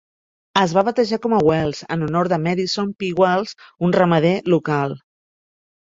Es 0.61 0.71
va 0.77 0.83
batejar 0.87 1.19
com 1.25 1.35
a 1.35 1.41
Wells 1.49 1.83
en 1.97 2.07
honor 2.07 2.29
de 2.33 2.41
Madison 2.47 2.89
P. 3.03 3.13
Wells, 3.23 3.53
un 3.89 3.97
ramader 4.01 4.33
local. 4.55 4.97